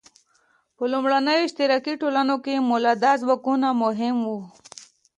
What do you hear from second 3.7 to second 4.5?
مهم وو.